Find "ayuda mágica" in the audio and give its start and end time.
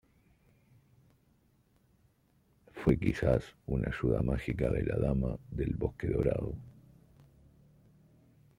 3.91-4.67